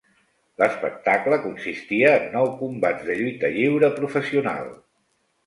[0.61, 4.75] L'espectacle consistia en nou combats de lluita lliure professional.